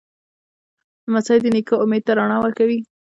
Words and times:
لمسی 1.05 1.37
د 1.43 1.45
نیکه 1.55 1.75
امید 1.83 2.01
ته 2.07 2.11
رڼا 2.17 2.37
ورکوي. 2.41 2.79